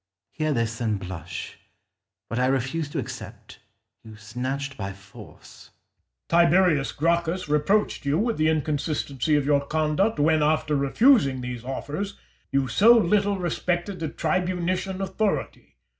Hear 0.31 0.51
this, 0.51 0.81
and 0.81 0.99
blush. 0.99 1.57
What 2.27 2.39
I 2.39 2.47
refused 2.47 2.91
to 2.93 2.97
accept, 2.97 3.59
you 4.03 4.15
snatched 4.15 4.75
by 4.75 4.93
force. 4.93 5.65
Caesar. 6.31 6.45
Tiberius 6.47 6.91
Gracchus 6.91 7.47
reproached 7.47 8.03
you 8.03 8.17
with 8.17 8.37
the 8.37 8.49
inconsistency 8.49 9.35
of 9.35 9.45
your 9.45 9.63
conduct, 9.63 10.17
when, 10.17 10.41
after 10.41 10.75
refusing 10.75 11.41
these 11.41 11.63
offers, 11.63 12.17
you 12.51 12.67
so 12.67 12.97
little 12.97 13.37
respected 13.37 13.99
the 13.99 14.09
tribunitian 14.09 15.01
authority. 15.01 15.75